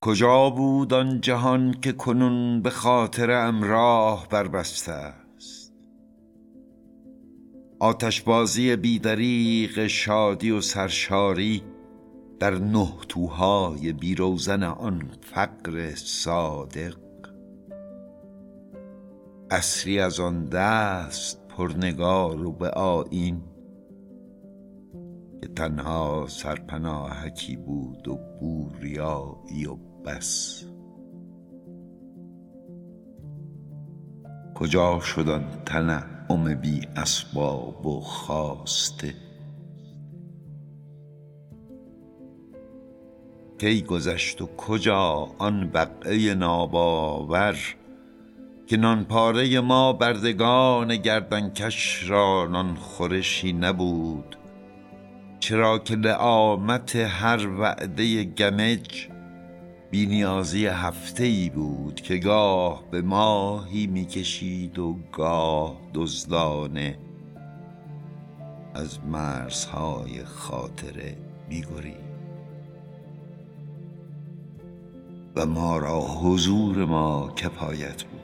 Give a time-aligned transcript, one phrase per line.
[0.00, 5.72] کجا بود آن جهان که کنون به خاطر ام راه بربسته است؟
[7.78, 11.62] آتشبازی بی دریغ شادی و سرشاری
[12.40, 16.96] در نه توهای بی روزن آن فقر صادق.
[19.50, 23.42] عصری از آن دست پرنگار و به آیین
[25.40, 29.76] که تنها سرپناهکی بود و بوریایی و
[30.06, 30.64] بس.
[34.54, 39.14] کجا شد آن تنعم بی اسباب و خواسته؟
[43.58, 47.56] کی گذشت و کجا آن بقعه ناباور
[48.66, 54.36] که نان پاره ما بردگان گردنکش را نان خورشی نبود؟
[55.40, 59.08] چرا که لعامت هر وعده گمج
[59.90, 66.98] بی نیازی هفته ای بود که گاه به ماهی می کشید و گاه دزدانه
[68.74, 71.16] از مرزهای خاطره
[71.48, 72.08] می گرید
[75.36, 78.17] و ما را حضور ما کفایت بود.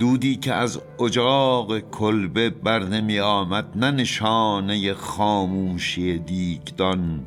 [0.00, 7.26] دودی که از اجاق کلبه بر نمی آمد نه نشانه خاموشی دیگدان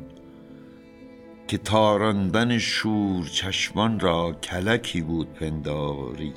[1.48, 6.32] که تاراندن شور چشمان را کلکی بود پنداری.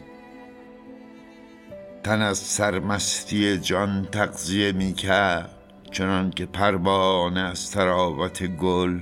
[2.04, 5.56] تن از سرمستی جان تغذیه می کرد
[5.92, 9.00] چنان که پروانه از تراوت گل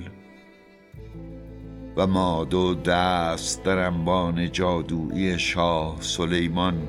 [1.96, 6.88] و ما دو دست در انبان جادویی شاه سلیمان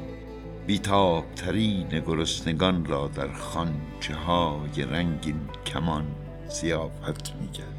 [0.68, 6.06] بیتابترین گرسنگان را در خوانچه های رنگین کمان
[6.50, 7.78] ضیافت می‌کرد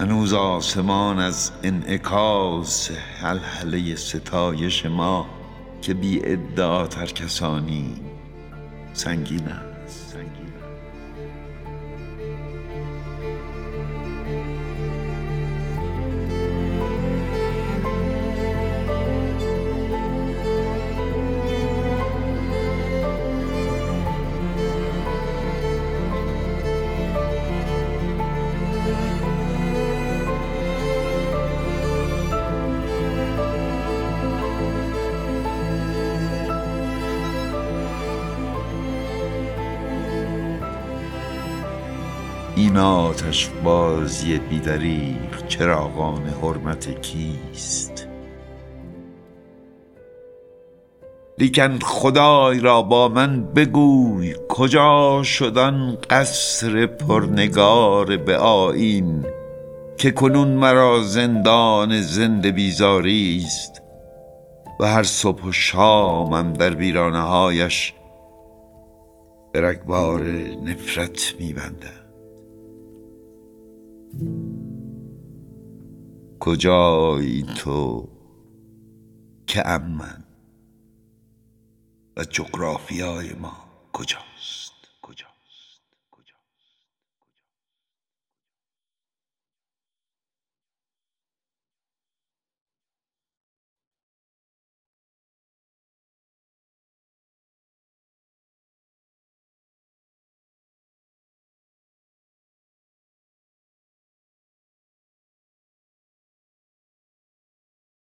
[0.00, 5.26] هنوز آسمان از انعکاس حلحله ستایش ما
[5.82, 8.00] که بی ادعا ترکسانی
[8.92, 10.08] سنگین است.
[10.12, 10.55] سنگین
[42.66, 48.08] این آتش بازی بی دریغ چراغان حرمت کیست؟
[51.38, 59.26] لیکن خدای را با من بگوی کجا شد آن قصر پرنگار به آیین
[59.96, 63.82] که کنون مرا زندان زنده بیزاری است
[64.80, 67.94] و هر صبح و شامم در ویرانه هایش
[69.52, 69.60] به
[70.64, 71.52] نفرت می
[76.46, 78.08] کجایی تو
[79.46, 80.24] که من
[82.16, 83.56] و جغرافیای ما
[83.92, 84.18] کجا؟